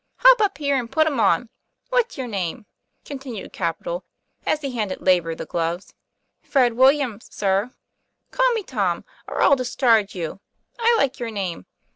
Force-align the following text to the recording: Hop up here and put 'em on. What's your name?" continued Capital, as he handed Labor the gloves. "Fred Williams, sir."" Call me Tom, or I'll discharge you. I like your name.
Hop 0.15 0.41
up 0.41 0.57
here 0.57 0.75
and 0.77 0.91
put 0.91 1.05
'em 1.05 1.19
on. 1.19 1.49
What's 1.89 2.17
your 2.17 2.25
name?" 2.25 2.65
continued 3.05 3.53
Capital, 3.53 4.03
as 4.47 4.61
he 4.61 4.71
handed 4.71 4.99
Labor 4.99 5.35
the 5.35 5.45
gloves. 5.45 5.93
"Fred 6.41 6.73
Williams, 6.73 7.27
sir."" 7.31 7.69
Call 8.31 8.51
me 8.53 8.63
Tom, 8.63 9.05
or 9.27 9.43
I'll 9.43 9.55
discharge 9.55 10.15
you. 10.15 10.39
I 10.79 10.95
like 10.97 11.19
your 11.19 11.29
name. 11.29 11.67